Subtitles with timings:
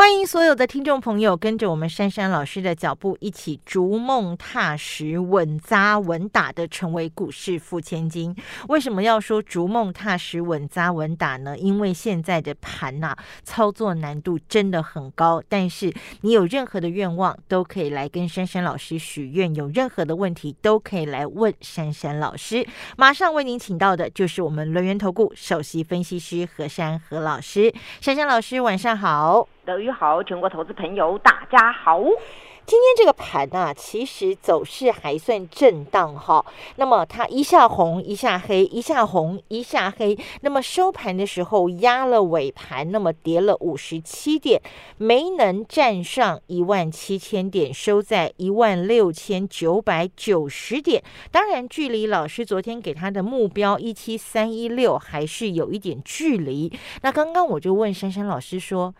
[0.00, 8.34] 欢迎所有的听众朋友跟着我们珊珊老师的脚步，一起逐梦踏实、稳扎稳打的成为股市富千金。
[8.68, 11.58] 为什么要说逐梦踏实、稳扎稳打呢？
[11.58, 15.42] 因为现在的盘呐，操作难度真的很高。
[15.50, 15.92] 但是
[16.22, 22.66] 你有任何的愿望，都可以来跟珊珊老师许愿；有任何的问题，都可以来问珊珊老师。
[22.96, 27.70] 马上为您请到的就是我们轮源投顾首席分析师何珊何老师。
[28.00, 29.46] 珊珊老师，晚上好。
[29.66, 32.00] 德宇好，全国投资朋友大家好。
[32.02, 36.44] 今天这个盘呢，其实走势还算震荡哈。
[36.76, 40.16] 那么它一下红一下黑，一下红一下黑。
[40.40, 44.62] 那么收盘的时候压了尾盘，那么跌了五十七点，
[44.96, 51.02] 没能站上一万七千点，收在一万六千九百九十点。
[51.30, 56.72] 当然，距离老师昨天给他的目标一七三一六还是有一点距离。
[57.02, 58.94] 那刚刚我就问珊珊老师说。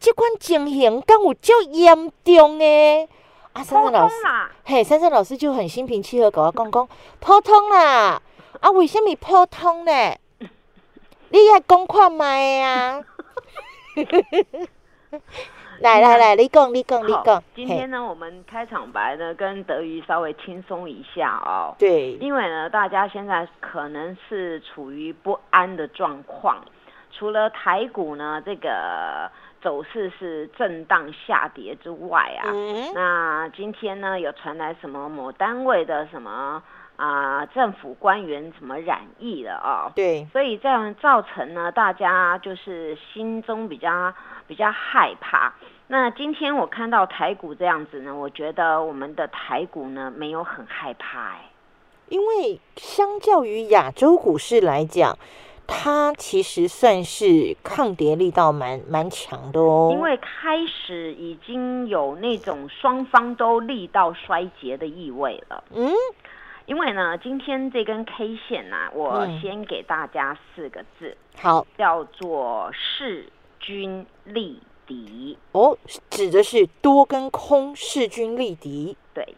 [0.00, 3.08] 这款情形敢有较严重诶？
[3.52, 4.14] 啊，珊珊老师，
[4.64, 8.22] 嘿，珊珊老师就很心平气和跟我讲讲，普通啦。
[8.60, 9.92] 啊，为什么普通呢？
[11.30, 13.00] 你也讲看卖啊？
[15.80, 17.42] 来来来，你讲，你讲，你讲。
[17.56, 21.74] 今天呢，我们开场白呢，跟德瑜稍微轻松一下哦。
[21.76, 22.12] 对。
[22.20, 26.64] 因为呢，大家现在可能是处于不安的状况，
[27.10, 29.28] 除了台股呢，这个。
[29.60, 32.46] 走势是震荡下跌之外啊，
[32.94, 36.62] 那今天呢有传来什么某单位的什么
[36.96, 39.90] 啊政府官员什么染疫了哦？
[39.96, 44.14] 对，所以这样造成呢大家就是心中比较
[44.46, 45.52] 比较害怕。
[45.88, 51.50] 那今天我看到台股这样子呢，我觉得我们的台股呢没有很害怕哎，
[52.08, 55.18] 因为相较于亚洲股市来讲。
[55.70, 65.62] 它其实算是抗跌力道蛮蛮强的哦，因为开始已经有那种双方都力道衰竭的意味了。
[65.74, 65.92] 嗯，
[66.64, 73.30] 因为呢，今天这根 K 线呢，我先给大家四个字，好，叫做势
[73.60, 75.36] 均力敌。
[75.52, 75.76] 哦，
[76.08, 78.96] 指的是多跟空势均力敌。
[79.12, 79.34] 对。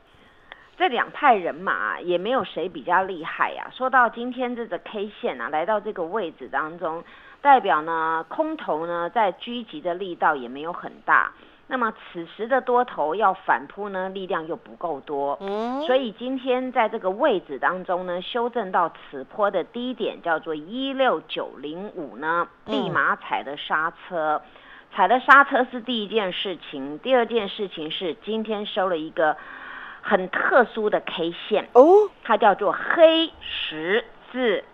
[0.81, 3.67] 这两派人马也没有谁比较厉害呀。
[3.71, 7.05] 说到今天这个 K 线啊，来到这个位置当中，
[7.43, 11.33] 代表呢空头呢在狙击的力道也没有很大。
[11.67, 15.37] 那么此时的多头要反扑呢，力量又不够多。
[15.43, 24.41] 嗯，所以今天在这个位置当中呢，修正到此坡的低点叫做一六九零五呢，立马踩的刹车。
[24.95, 29.37] 踩的刹车是第一件事情，第二件事情是今天收了一个。
[30.03, 34.65] 很特殊的 K 线哦，它叫做黑十字，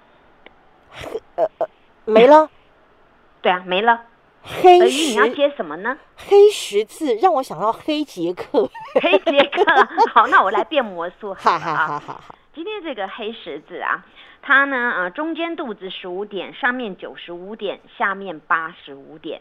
[1.37, 1.69] 呃呃，
[2.05, 2.51] 没了，
[3.43, 4.03] 对啊，没了。
[4.49, 5.99] 黑十，你要接什么呢？
[6.17, 8.71] 黑十字让我想到黑杰克，
[9.03, 9.65] 黑杰克。
[10.15, 11.35] 好，那我来变魔术。
[11.35, 12.35] 好好好好好。
[12.55, 14.05] 今天这个黑十字啊，
[14.43, 19.41] 它呢呃中间肚子十五点，上面九十五点，下面八十五点。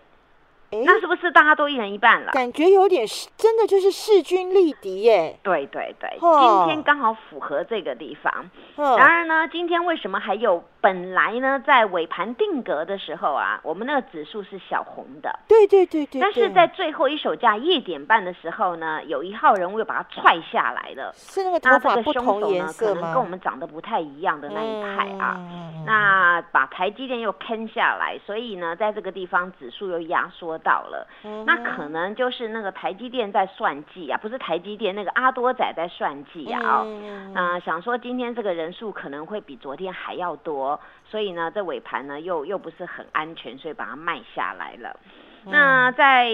[0.72, 2.32] 那是不是大家都一人一半了？
[2.32, 3.06] 感觉有点
[3.38, 5.40] 真的就是势均力敌耶。
[5.44, 8.50] 对对对，今天刚好符合这个地方。
[8.76, 10.64] 然而呢，今天为什么还有？
[10.86, 15.40] 本来呢，在尾盘定格的时候啊，我们那个指数是小红的。
[15.48, 16.22] 对对对对。
[16.22, 21.12] 但是在最后一手价一点半的时候呢，有一号人物又把它踹下来了。
[21.16, 25.40] 是那个头发不同颜色可能跟我们长得不太一样的那一派啊。
[25.88, 31.08] 那把台积电又坑下来，所以呢，在这个地方指数又压缩到了。
[31.48, 36.86] 那可能就是那个台积电在算计啊，不是台积电那个阿多仔在算计啊。
[37.34, 40.75] 啊，想说今天这个人数可能会比昨天还要多。
[41.10, 45.00] 所以呢，这尾盘呢又又不是很安全，所以把它卖下来了。
[45.48, 46.28] 那在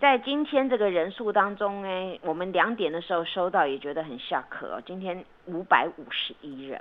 [0.00, 4.80] 在今天这个人数当中呢，我们两点的时候收到，也觉得很下课。
[4.86, 6.80] 今天五百五十一人。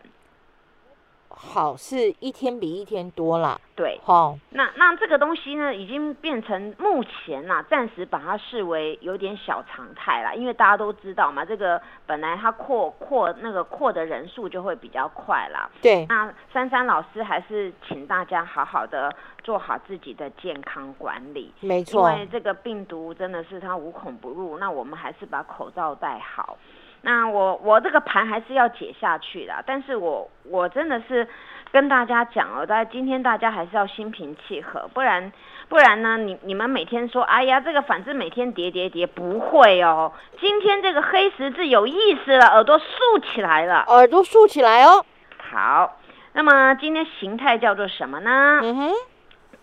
[1.36, 3.60] 好，是一天比一天多啦。
[3.76, 15.70] 对，好，那那这个东西呢，已经变成目前啦，暂时把它视为有点小常态啦，因为大家都知道嘛，这个本来它扩扩那个扩的人数就会比较快啦。
[15.82, 21.54] 对，那珊珊老师还是请大家好好的做好自己的健康管理。
[21.60, 26.58] 没错，因为这个病毒真的是它无孔不入，那我们还是把口罩戴好。
[27.06, 31.28] 那我我这个盘还是要解下去的，但是我我真的是
[31.72, 35.31] 跟大家讲哦，大家今天大家还是要心平气和，不然
[35.69, 40.13] 不然呢，你你们每天说，哎呀，这个反正每天跌跌跌，不会哦。
[40.42, 45.06] 今天这个黑十字有意思了，耳朵竖起来了，耳朵竖起来哦。
[45.38, 46.00] 好，
[46.34, 48.62] 那么今天形态叫做什么呢？
[48.63, 48.92] 嗯哼，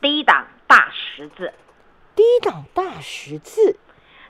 [0.01, 1.53] 低档大十字。
[2.15, 3.77] 低档大十字，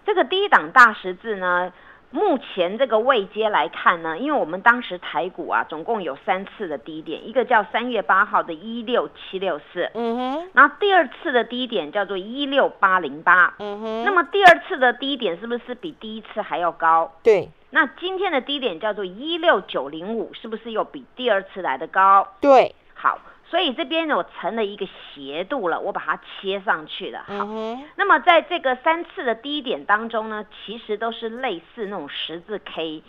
[0.07, 1.73] 这个低档大十字呢，
[2.13, 17.11] 目前这个位阶来看呢，因为我们当时台股啊，总共有三次的低点，一个叫三月八号的一六七六四，嗯哼，然后第二次的低点叫做一六八零八，嗯哼，那么第二次的低点是不是比第一次还要高？
[17.23, 22.29] 对那今天的低点叫做一六九零五，是不是又比第二次来的高？
[22.39, 23.19] 对，好，
[23.53, 27.19] 所以这边呢，我成了一个斜度了，我把它切上去了。
[27.27, 33.03] 好，嗯，那么在这个三次的低点当中呢，其实都是类似那种十字 K。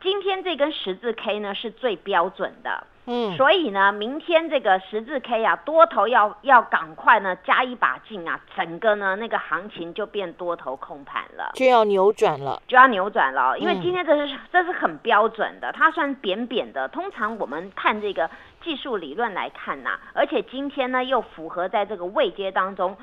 [0.00, 11.50] 今天这根十字 K 呢是最标准的，嗯，所以呢，明天这个十字 K 啊，多头要要赶快呢加一把劲啊，整个呢那个行情就变多头控盘了。
[11.54, 12.62] 就要扭转了。
[12.68, 16.86] 就要扭转了哦，因为嗯今天这是、这是很标准的，它算扁扁的。
[16.86, 18.30] 通常我们看这个
[18.62, 22.96] 技术理论来看呐、而且今天呢又符合在这个位阶当中，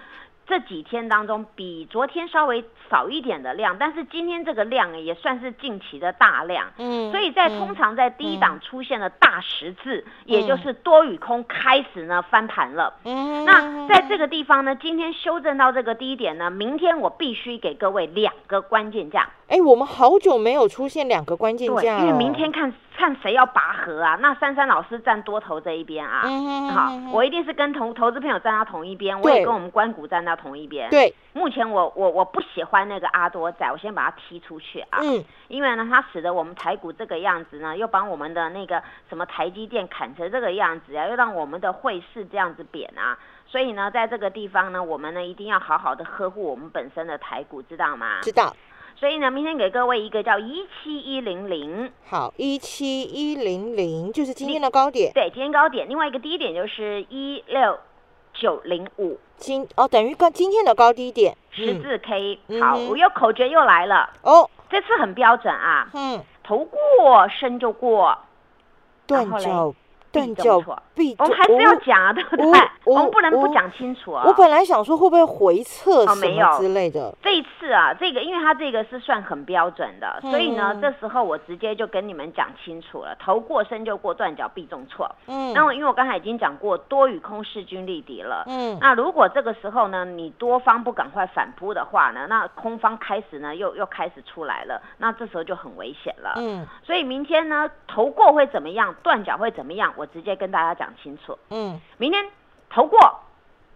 [0.48, 6.72] 这几天当中比昨天稍微少一点的量，但是今天这个量也算是近期的大量。
[6.78, 12.94] 嗯，所以在嗯通常在低档出现了大十字，也就是多与空开始呢翻盘了。
[13.06, 19.30] 嗯，那在这个地方呢，今天修正到这个低点呢，明天我必须给各位两个关键价。
[19.48, 24.18] 哎，我们好久没有出现两个关键对，价了，因为明天看看谁要拔河啊？
[24.20, 26.24] 那珊珊老师站多头这一边啊。
[26.26, 43.16] 嗯，好我一定是跟同投资朋友站到同一边，我也跟我们关谷站到同一边。，对，目前我我我不喜欢那个阿多仔，我先把他踢出去啊，嗯，因为呢，他使得我们台股这个样子呢，又把我们的那个什么台积电砍成这个样子啊，又让我们的汇市这样子贬啊，
[43.46, 48.22] 所以呢，在这个地方呢，我们呢一定要好好的呵护我们本身的台股，知道吗？
[48.24, 48.52] 知道。
[48.98, 51.92] 所以呢，明天给各位一个叫一七一零零。
[52.06, 57.78] 好，一七一零零就是今天的高点，对，今天高点，另外一个低点就是一六
[58.34, 59.20] 九零五。
[59.38, 68.18] 今哦等于高今天的高低点，嗯，十字 K、好，嗯好我又口诀又来了，哦，这次很标准啊，嗯，头过身就过，
[69.06, 69.76] 断脚
[70.22, 72.60] 必断脚必我们还是要哦讲啊，对不对？
[72.60, 74.24] 哦我们不能不哦讲清楚啊。
[74.26, 85.10] 我本来想说会不会回撤什么之类的，这一次啊，这个因为它这个是算很标准的，所以呢嗯，这时候我直接就跟你们讲清楚了，头过身就过，断脚必中错。
[85.28, 88.44] 嗯，那我因为我刚才已经讲过，多与空势均力敌了。
[88.48, 96.36] 嗯那如果这个时候呢，你多方不赶快反扑的话呢，那空方开始呢又又开始出来了，那这时候就很危险了。
[96.38, 101.38] 嗯所以明天呢，头过会怎么样，断脚会怎么样，我直接跟大家讲清楚。
[101.50, 102.26] 嗯，明天
[102.70, 103.00] 投过，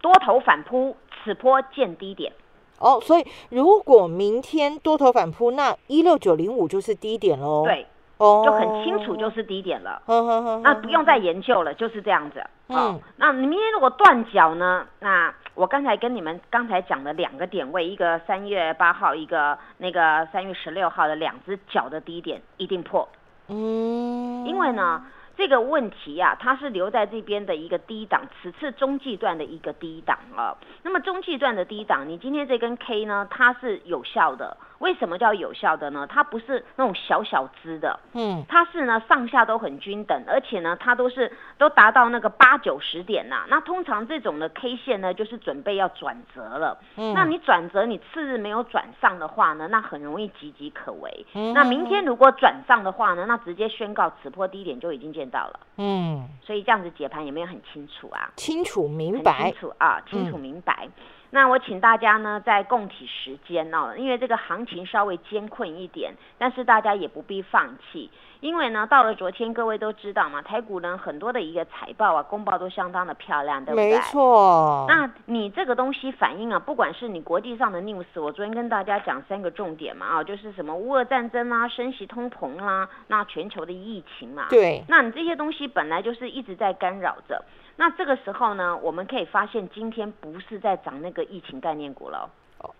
[0.02, 0.94] 多头反扑，
[1.24, 2.30] 此波见低点。
[2.78, 7.86] 哦，所以如果明天多头反扑，那一六九零五就是低点喽，，对，
[8.18, 10.02] 哦，就很清楚就是低点了。
[10.04, 12.40] 呵呵呵，那不用再研究了，就是这样子。
[12.66, 14.86] 哦嗯，那你明天如果断脚呢？
[14.98, 23.08] 那我刚才跟你们刚才讲的两个点位，一个三月八号，一个那个三月十六号的两只脚的低点一定破，
[23.50, 25.02] 嗯，因为呢。
[25.40, 30.54] 这个问题呀、它是留在这边的一个低档，此次中继段的一个低档啊。
[30.82, 34.54] 那么中继段的低档，你今天这根 K 呢，它是有效的。
[34.80, 36.06] 为什么叫有效的呢？
[36.06, 46.78] 它不是那种小小支的，嗯它是呢上下都很均等，而且呢它都是都达到那个八九十点呐、那通常这种的 K 线呢，就是准备要转折了。
[46.96, 51.26] 嗯，那你转折，你次日没有转上的话呢，那很容易岌岌可危。
[51.34, 55.60] 嗯那明天如果转上的话呢，那直接宣告此波低点就已经见到了。
[55.78, 58.30] 嗯所以这样子解盘有没有很清楚啊？
[58.36, 60.88] 清楚明白清，楚啊，清楚嗯明白。
[61.32, 73.92] 那我请大家呢，在供体时间哦，因为这个行情稍微艰困一点，但是大家也不必放弃，因为呢，到了昨天各位都知道嘛，台股呢很多的一个财报啊、公报都相当的漂亮，对不对？
[73.92, 87.44] 没错，那你这个东西反映啊，不管是你国际上的 news，我昨天跟大家讲三个重点嘛，啊，就是什么乌俄战争啦、升息通膨啦，那全球的疫情嘛，对，那你这些东西本来就是一直在干扰着。
[87.76, 92.28] 那这个时候呢，我们可以发现今天不是在涨那个疫情概念股了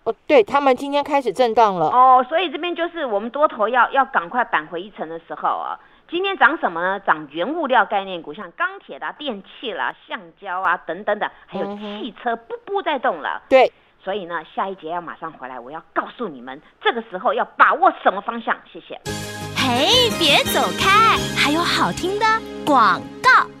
[0.03, 5.79] 哦，对他们今天开始震荡了，哦，所以这边就是我们多头要要赶快扳回一城的时候啊。
[6.09, 6.99] 今天涨什么呢？
[6.99, 13.41] 涨原物料概念股，像钢铁啦、电器啦、橡胶啊等等等，还有汽车，步步在动了。
[13.47, 13.71] 对，
[14.03, 18.53] 所以呢，下一节要马上回来，我要告诉你们，这个时候要把握什么方向。
[18.69, 18.99] 谢谢。
[19.55, 22.25] 嘿，别走开，还有好听的
[22.65, 23.60] 广告。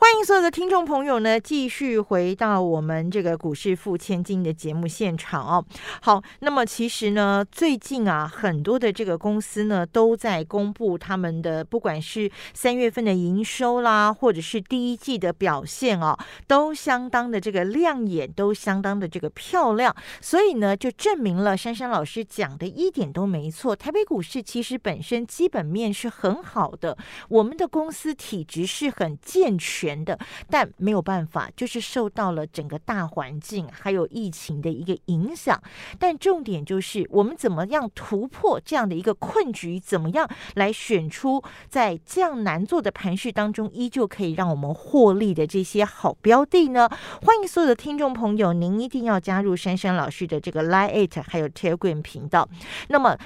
[0.00, 5.64] 欢迎所有的听众朋友呢，继续回到我们这个股市付千金的节目现场哦。
[6.00, 19.94] 好，那么其实呢，最近啊，很多的这个公司呢，都在公布他们的不管是三月份的营收啦，或者是第一季的表现哦，都相当的这个亮眼，都相当的这个漂亮。
[20.20, 23.74] 所以呢，就证明了珊珊老师讲的一点都没错。
[23.74, 26.96] 台北股市其实本身基本面是很好的，
[27.28, 29.87] 我们的公司体质是很健全。
[30.04, 30.18] 的，
[30.50, 35.60] 但没有办法，就是受到了整个大环境还有疫情的一个影响。
[35.98, 39.78] 但重点就是，我们怎么样突破这样的一个困局？
[39.78, 46.88] 怎么样来选出在这样难做的盘势当中，依旧可以让我们获利的这些好标的呢？
[47.22, 52.48] 欢迎所有的听众朋友，您一定要加入珊珊老师的这个 Line Eight 还有 Telegram 频道。
[52.88, 53.16] 那么。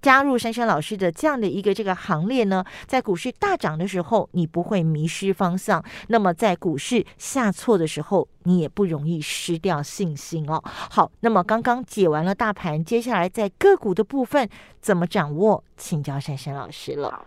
[0.00, 10.62] 加入珊珊老师的这样的一个这个行列呢，在股市大涨的时候，你不会迷失方向；那么在股市下挫的时候，你也不容易失掉信心哦。
[10.64, 14.48] 好，那么刚刚解完了大盘，接下来在个股的部分
[14.80, 17.26] 怎么掌握，请教珊珊老师了。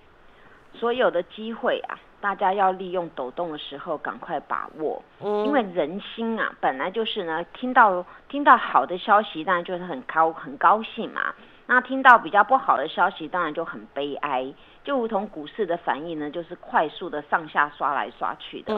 [0.74, 11.34] 所有的机会啊，大家要利用抖动的时候赶快把握，嗯，因为人心啊，本来就是呢，听到听到好的消息，当然就是很高很高兴嘛。
[11.68, 14.54] 那听到比较不好的消息，当然就很悲哀，
[14.86, 18.74] 就如同股市的反应呢，就是快速的上下刷来刷去的。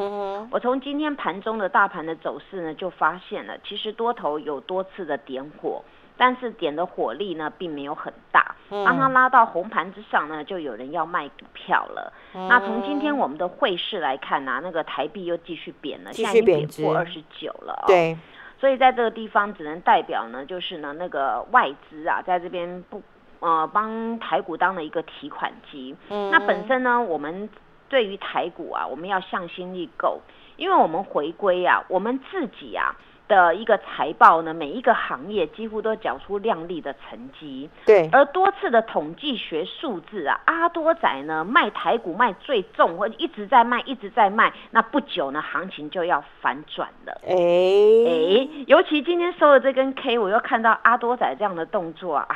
[0.49, 5.83] 我从今天盘中的大盘的走势呢，就发现了，其实多头有多次的点火，
[6.17, 8.55] 但是点的火力呢，并没有很大。
[8.71, 12.11] 当它拉到红盘之上呢，就有人要卖股票了。
[12.33, 17.83] 那从今天我们的汇市来看呢，那个台币又继续贬了，现在已经贬破二十九了。
[17.85, 18.17] 对。
[18.59, 23.01] 所以在这个地方只能代表呢，就是呢那个外资啊，在这边不
[23.39, 25.95] 呃帮台股当了一个提款机。
[26.09, 26.29] 嗯。
[26.29, 27.49] 那本身呢，我们
[27.87, 30.19] 对于台股啊，我们要向心力够，
[30.57, 32.95] 因为我们回归啊，我们自己啊。
[33.29, 37.69] 的一个财报呢，每一个行业几乎都缴出亮丽的成绩。
[37.85, 47.13] 对，而多次的统计学数字啊，阿多仔呢卖台股卖最重，或者一直在卖，一直在卖，那不久呢行情就要反转了。
[47.25, 52.27] 哎哎，尤其今天收了这根 K，我又看到阿多仔这样的动作啊。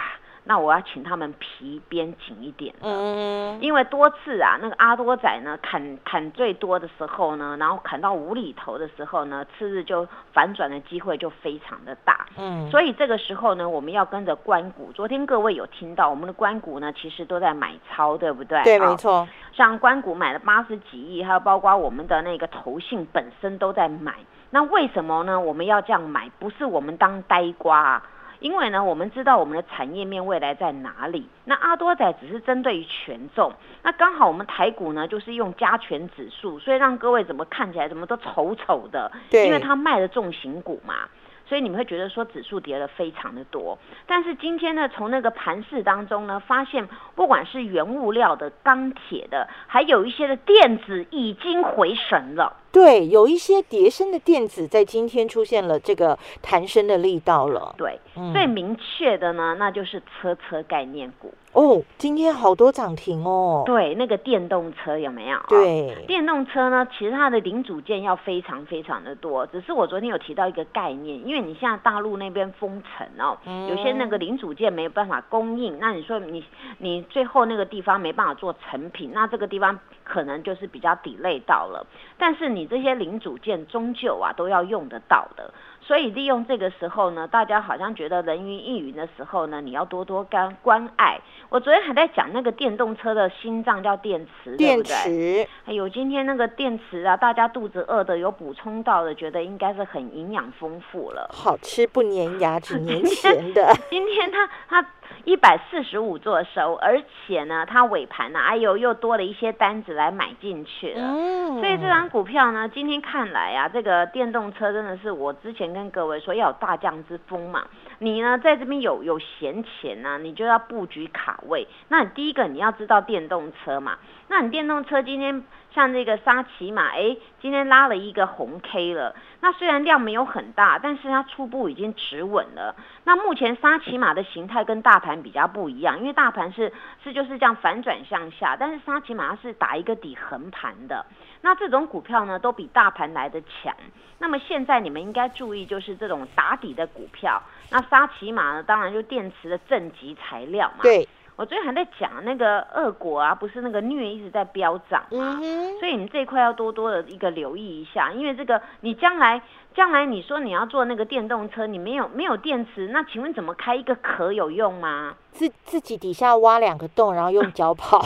[0.45, 12.25] 那我要请他们皮鞭紧一点嗯，因为多次啊，那个阿多仔呢砍砍最多的时候呢，然后砍到无厘头的时候呢，次日就反转的机会就非常的大。
[12.37, 14.91] 嗯，所以这个时候呢，我们要跟着关谷。
[14.91, 18.61] 昨天各位有听到我们的关谷呢，其实都在买超，对不对？
[18.63, 19.27] 对，没错。
[19.53, 24.15] 像关谷买了八十几亿，还有包括我们的那个投信本身都在买。
[24.49, 25.39] 那为什么呢？
[25.39, 28.03] 我们要这样买，不是我们当呆瓜。
[28.43, 31.29] 因为呢，我们知道我们的产业面未来在哪里。
[31.45, 39.09] 那阿多仔只是针对于权重，那刚好我们台股呢，就是用加权指数，所以让各位怎么看起来怎么都丑丑的。
[39.31, 41.07] 对，因为它卖的重型股嘛，
[41.45, 43.79] 所以你们会觉得说指数跌了非常的多。
[44.05, 46.85] 但是今天呢，从那个盘势当中呢，发现
[47.15, 52.57] 不管是原物料的、钢铁的，还有一些的电子已经回神了。
[52.73, 57.75] 对，有一些叠升的电子在今天出现了这个弹升的力道了。
[57.77, 57.99] 对，
[58.33, 61.31] 最明确的呢，那就是车车概念股。
[61.53, 63.61] 哦，今天好多涨停哦。
[63.63, 65.37] 对，那个电动车有没有？
[65.47, 69.45] 对，电动车呢，其实它的零组件要非常非常的多。
[69.45, 73.37] 只是我昨天有提到一个概念，因为你现在大陆那边封城哦，
[73.69, 76.43] 有些那个零组件没有办法供应，那你说你
[76.79, 81.85] 你最后那个地方没办法做成品，那这个地方可能就是比较抵累到了。
[82.17, 85.53] 但是你你这些零组件终究啊都要用得到的。
[85.85, 91.19] 所以利用这个时候呢，大家好像觉得人云亦云的时候呢，你要多多关关爱。
[91.49, 95.47] 我昨天还在讲那个电动车的心脏叫电池，对不对？
[95.65, 103.71] 哎呦，今天那个电池啊，大家肚子饿的有补充到的，觉得应该是很营养丰富了，好吃不粘牙，只粘钱的。
[103.91, 104.89] 今天它它
[105.25, 111.01] 一百四十五做收，而且呢，它尾盘呢，哎呦，又多了一些单子来买进去了。
[111.01, 117.67] 嗯，所以这张股票呢，今天看来啊，这个电动车真的是我之前跟各位说要有大将之风嘛。
[118.03, 121.65] 你呢，在这边有有闲钱呢、你就要布局卡位。
[121.87, 125.41] 那你第一个你要知道电动车嘛，那你电动车今天
[125.73, 129.15] 像这个沙琪玛，哎，今天拉了一个红 K 了。
[129.39, 132.75] 那虽然量没有很大，但是它初步已经止稳了。
[133.05, 136.73] 那目前沙琪玛的形态跟大盘比较不一样，因为大盘是
[137.05, 141.05] 是就是这样反转向下，但是沙琪玛是打一个底横盘的。
[141.41, 143.73] 那这种股票呢，都比大盘来的强。
[144.19, 147.41] 那么现在你们应该注意，就是这种打底的股票。
[147.69, 150.79] 那沙琪玛呢，当然就电池的正极材料嘛。
[150.81, 155.37] 对，我最近还在讲那个俄国啊，不是那个镍一直在飙涨嘛。
[155.39, 159.39] 嗯，所以你这一块要多多的一个留意一下，因为这个你将来
[159.75, 165.15] 将来你说你要做那个电动车，你没有没有电池，那请问怎么开一个壳有用吗？
[165.31, 167.99] 自自己底下挖两个洞，然后用脚跑，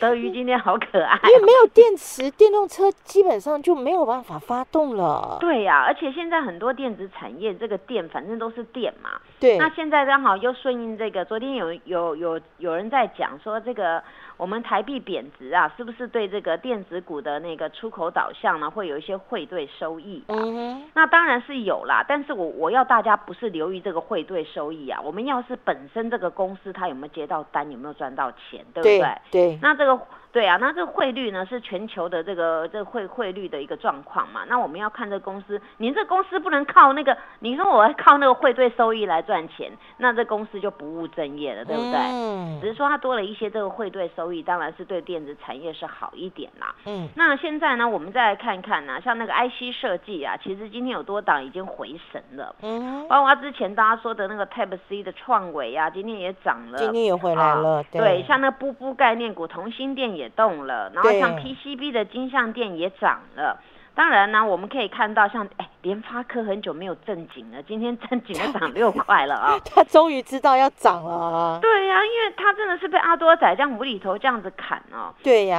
[0.00, 5.36] 德瑜今天好可爱哦、因为没有电池，电动车基本上就没有办法发动了。
[5.38, 14.02] 对呀、而且现在很多电子产业这个电反正都是电嘛，对，那现在刚好又顺应这个，昨天有有有有人在讲说这个
[14.42, 20.34] 我们台币贬值啊，是不是对这个电子股的那个出口导向呢，会有一些汇兑收益、啊？
[20.34, 28.98] 嗯哼，那当然是有啦，但是我我要大家不是留意这个汇兑收益啊，我们要是本身这个公司它有没有接到单，有没有赚到钱，对不对？
[28.98, 29.96] 对对，那这个
[30.32, 34.44] 对啊，那这个汇率呢是全球的这个这个汇汇率的一个状况嘛。
[34.48, 41.92] 那我们要看这公司，您这公司不能靠那个，你说我要靠那个汇兑收益来赚钱，那这公司就不务正业了，对不对？
[41.92, 46.74] 嗯只是说它多了一些这个汇兑收益，当然是对电子产业是好一点啦。
[46.86, 52.54] 嗯，那现在呢，我们再来看看呢、像那个 IC 设计啊，其实今天有多档已经回神了。
[52.62, 56.78] 嗯，包括之前大家说的那个 Type C 的创维啊，今天也涨了。
[56.78, 63.58] 今天也回来了，啊对，像那个布布概念股，同心电也动了，然后像 PCB 的金像店也涨了。
[63.94, 69.58] 当然呢，我们可以看到像哎，联发科很久没有正经了，今天正经的 涨六块了啊。
[69.68, 75.12] 他终于知道要涨了啊，对呀、因为他真的是被阿多仔这样无厘头这样子砍哦。
[75.22, 75.58] 对呀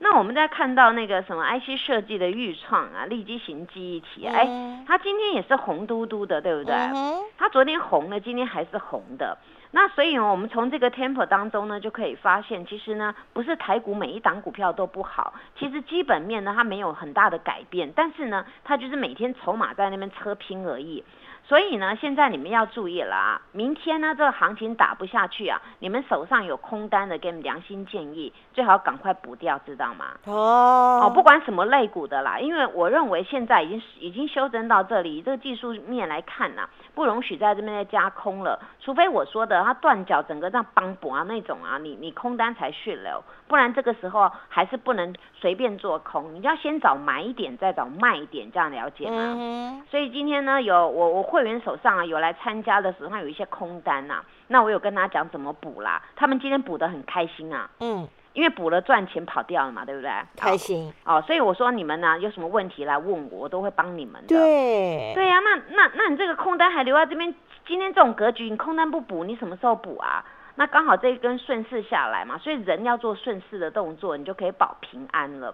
[0.00, 6.72] 那，那我们再看到那个什么 IC 设计的预创啊，立基型记忆体，哎、嗯它今天也是红嘟嘟的，对不对？
[6.76, 9.36] 嗯哼它昨天红了，今天还是红的。
[9.76, 21.02] 那所以呢，我们从这个 tempo 当中呢，就可以发现，其实呢，不是台股每一档股票都不好，其实基本面呢它没有很大的改变，但是呢，它就是每天筹码在那边车拼而已。
[21.46, 23.40] 所以呢，现在你们要注意了啊！
[23.52, 30.06] 明天呢，这个行情打不下去啊，你们手上有空单的，给你们良心建议，最好赶快补掉，知道吗？
[30.24, 49.82] 哦哦，不管什么类股的啦，因为我认为现在已经已经修正到这里，这个技术面来看呐、不容许在这边再加空了，除非我说的它断脚整个这样帮补啊那种啊，你你空单才血流，不然这个时候还是不能随便做空，你要先找买一点，再找卖一点，这样了解吗？
[49.90, 60.10] 所以今天呢，有我我会员手上啊有来参加的时候，他有一些空单呐、那我有跟他讲怎么补啦，他们今天补的很开心啊，嗯，因为补了赚钱跑掉了嘛，对不对？
[60.36, 64.28] 开心，哦，所以我说你们呢有什么问题来问我，我都会帮你们的。
[64.28, 67.34] 对，对呀、那那那你这个空单还留在这边，
[67.66, 70.24] 今天这种格局，你空单不补，你什么时候补啊？
[70.54, 75.52] 那刚好这一根顺势下来嘛，所以人要做顺势的动作，你就可以保平安了。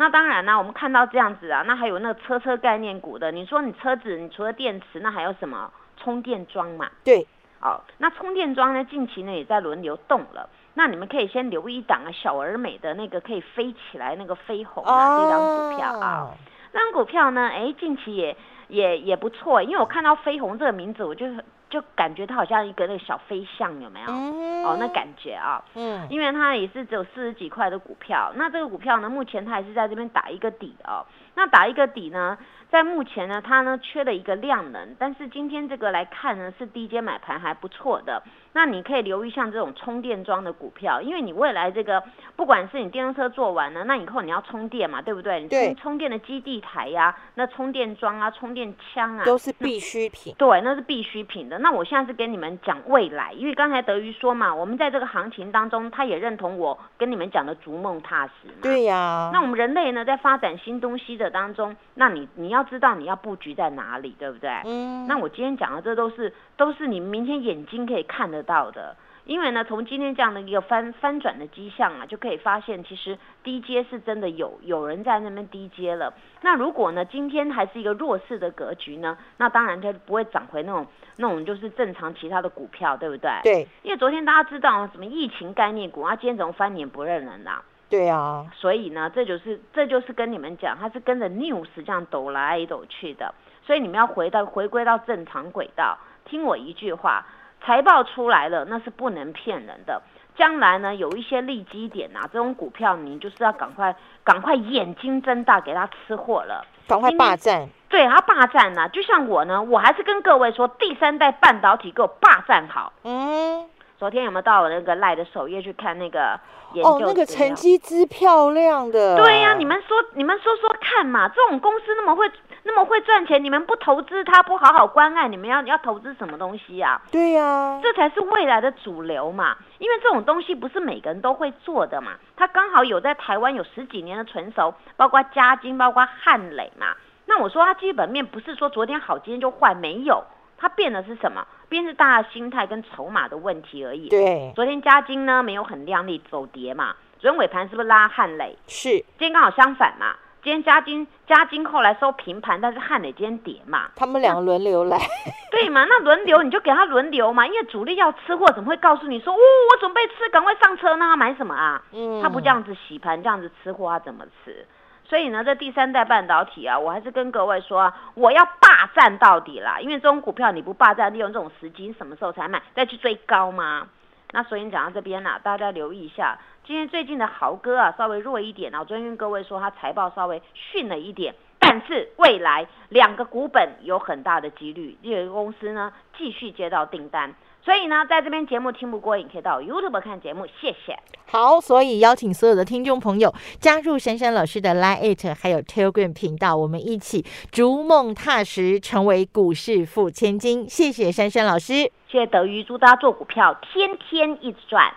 [0.00, 6.88] 那当然啦，我们看到这样子啊，那还有那个车车概念股的，你说你车子，你除了电池，那还有什么充电桩嘛？
[7.04, 7.26] 对，
[7.60, 10.48] 哦，那充电桩呢，近期呢也在轮流动了。
[10.74, 16.30] 那你们可以先留一档啊，小而美的那个可以飞起来那个飞鸿啊，这张股票啊。
[16.30, 16.34] 哦，
[16.72, 18.36] 这张股票呢，哎，近期也
[18.68, 21.26] 也也不错，因为我看到飞鸿这个名字，我就
[21.70, 24.06] 就感觉它好像一个那个小飞象，有没有？
[24.08, 31.04] 嗯，哦，那感觉啊，嗯，因为它也是只有四十几块的股票，那这个股票呢，目前它还是在这边打一个底哦。
[31.34, 32.36] 那打一个底呢，
[32.68, 38.22] 在目前呢，它呢缺了一个量能，但是今天这个来看呢，是低阶买盘还不错的。
[38.52, 42.02] 那你可以留意像这种充电桩的股票，因为你未来这个
[42.36, 45.40] 不管是你电动车做完了，那以后你要充电嘛，对不对？
[45.40, 51.58] 你对充充电的基地台呀、那充电桩啊、充电枪啊，都是必需品，对，那是必需品的。
[51.58, 58.54] 那我现在是跟你们讲未来，因为刚才德瑜说嘛，我们在这个行情当中，他也认同我跟你们讲的逐梦踏实嘛。
[58.60, 64.50] 对呀，那我们人类呢，在发展新东西的当中，那你你要知道你要布局在哪里，对不对？
[64.66, 68.96] 嗯，那我今天讲的这都是都是你明天眼睛可以看得到的。
[69.24, 76.14] 因为呢，从今天这样的一个翻翻转的迹象啊，就可以发现，其实低阶是真的有有人在那边低阶了。
[76.40, 80.86] 那如果呢，今天还是一个弱势的格局呢，那当然它不会涨回那种
[81.18, 83.30] 那种就是正常其他的股票，对不对？
[83.42, 83.68] 对。
[83.82, 87.62] 因为昨天大家知道什么疫情概念股啊，今天怎么翻脸不认人啦？
[87.90, 88.46] 对啊。
[88.54, 97.26] 所以呢，这就是这就是跟你们讲，它是跟着 news 这样抖来抖去的，所以你们要回到回归到正常轨道，听我一句话。
[97.64, 100.00] 财报出来了，那是不能骗人的。
[100.36, 107.68] 将来呢，有一些利基点啊，这种股票你就是要赶快、赶快眼睛睁大，给他吃货了，赶快霸占。
[107.88, 112.92] 对，他霸占呢，就像我呢，我还是跟各位说，第三代半导体给我霸占好。
[113.02, 113.66] 嗯。
[113.98, 116.38] 昨天有没有到我那个赖的首页去看那个
[116.72, 116.88] 研究？
[116.88, 119.16] 哦，那个成绩之漂亮的。
[119.16, 122.30] 对呀，你们说，你们说说看嘛，这种公司那么会。
[122.64, 127.00] 那么会赚钱，你们不投资它，不好好关爱，你们要要投资什么东西呀？
[127.10, 129.56] 对呀，这才是未来的主流嘛。
[129.78, 132.12] 因为这种东西不是每个人都会做的嘛。
[132.36, 136.94] 它刚好有在台湾有十几年的成熟，包括嘉金，包括汉磊嘛。
[137.26, 140.24] 那我说它基本面不是说昨天好今天就坏，没有，
[140.56, 141.46] 它变的是什么？
[141.68, 144.08] 变是大家心态跟筹码的问题而已。
[144.08, 146.94] 对，昨天嘉金呢没有很亮丽，走跌嘛。
[147.18, 148.56] 昨天尾盘是不是拉汉磊？
[148.66, 150.16] 是，今天刚好相反嘛。
[150.42, 154.96] 今天嘉金嘉金后来收平盘，但是汉磊今天跌嘛，他们两个轮流来，
[155.50, 155.84] 对嘛？
[155.84, 161.16] 那轮流你就给他轮流嘛，因为主力要吃货，怎么会告诉你说，哦，我准备吃，赶快上车呢？
[161.16, 161.82] 买什么啊？
[161.92, 164.64] 嗯，他不这样子洗盘，这样子吃货，他怎么吃？
[165.04, 172.62] 所以呢，这第三代半导体啊，我还是跟各位说啊，我要霸占到底啦，因为这种股票你不霸占，利用这种时机，什么时候才买？
[172.74, 173.88] 再去追高吗？
[174.32, 176.38] 那所以讲到这边啦，大家留意一下。
[176.68, 178.80] 今天最近的豪哥啊，稍微弱一点啊。
[178.80, 187.34] 我昨天跟各位说，他财报稍微逊了一点，但是未来两个股本有很大的几率，这个公司呢继续接到订单。
[187.64, 190.46] 所以呢，在这边节目听不过瘾，可以到 YouTube 看节目。
[190.60, 190.94] 谢谢。
[191.26, 200.68] 好，所以邀请所有的听众朋友加入珊珊老师的 Line It 还有 Telegram 频道，我们一起逐梦踏实，成为股市富千金。
[200.68, 201.72] 谢谢珊珊老师，
[202.10, 204.92] 谢谢德瑜，祝大家做股票天天一直赚。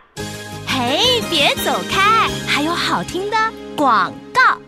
[0.83, 0.97] 哎，
[1.29, 2.27] 别走开！
[2.47, 3.37] 还有好听的
[3.77, 4.59] 广告。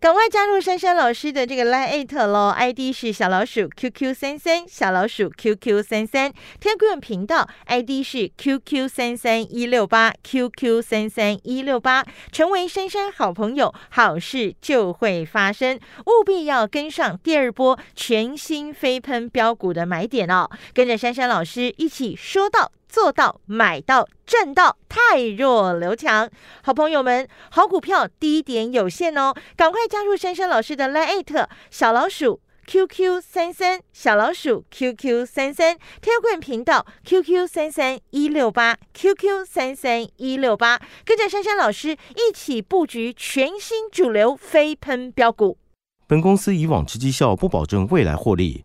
[0.00, 12.02] 赶快加入珊珊老师的这个 Line at 喽，ID 是小老鼠 QQ 三三，小老鼠 QQ 三三，天贵频道 ID 是 QQ 三三一六八，QQ 三三一六八，
[12.32, 22.72] 成为珊珊好朋友，好事就会发生，务必要跟上第二波全新飞喷标股的买点哦，跟着珊珊老师一起说到。
[22.94, 26.30] 做到买到赚到，太弱留强。
[26.62, 45.58] 好朋友们，好股票低点有限哦，赶快加入珊珊老师的 Line 小老鼠 QQ 三三小老鼠 QQ 三三天棍频道 QQ 三三一六八 QQ 三三一六八，跟着珊珊老师一起布局全新主流飞喷标股。
[46.06, 48.64] 本公司以往之绩效不保证未来获利，